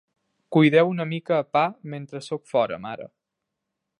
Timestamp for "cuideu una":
0.55-1.05